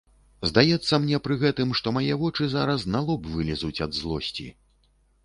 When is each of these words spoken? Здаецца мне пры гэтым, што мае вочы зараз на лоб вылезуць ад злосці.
Здаецца 0.51 0.93
мне 1.03 1.19
пры 1.27 1.35
гэтым, 1.43 1.75
што 1.79 1.93
мае 1.97 2.13
вочы 2.21 2.47
зараз 2.55 2.87
на 2.95 3.03
лоб 3.11 3.29
вылезуць 3.35 3.83
ад 3.89 3.95
злосці. 4.01 4.47